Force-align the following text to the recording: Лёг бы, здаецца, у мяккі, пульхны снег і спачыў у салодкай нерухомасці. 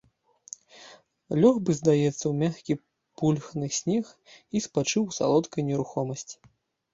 Лёг 1.43 1.57
бы, 1.67 1.71
здаецца, 1.79 2.23
у 2.29 2.31
мяккі, 2.41 2.73
пульхны 3.23 3.69
снег 3.81 4.05
і 4.57 4.63
спачыў 4.69 5.03
у 5.13 5.17
салодкай 5.21 5.61
нерухомасці. 5.69 6.35